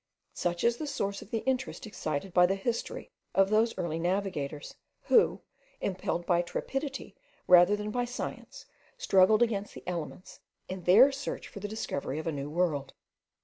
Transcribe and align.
Such 0.33 0.63
is 0.63 0.77
the 0.77 0.87
source 0.87 1.21
of 1.21 1.29
the 1.29 1.45
interest 1.45 1.85
excited 1.85 2.33
by 2.33 2.47
the 2.47 2.55
history 2.55 3.11
of 3.35 3.51
those 3.51 3.77
early 3.77 3.99
navigators, 3.99 4.73
who, 5.03 5.41
impelled 5.79 6.25
by 6.25 6.39
intrepidity 6.39 7.13
rather 7.45 7.75
than 7.75 7.91
by 7.91 8.05
science, 8.05 8.65
struggled 8.97 9.43
against 9.43 9.75
the 9.75 9.83
elements 9.87 10.39
in 10.67 10.85
their 10.85 11.11
search 11.11 11.47
for 11.47 11.59
the 11.59 11.67
discovery 11.67 12.17
of 12.17 12.25
a 12.25 12.31
new 12.31 12.49
world. 12.49 12.93